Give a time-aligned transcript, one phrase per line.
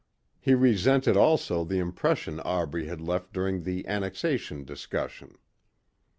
[0.39, 5.37] He resented also the impression Aubrey had left during the Annexation discussion.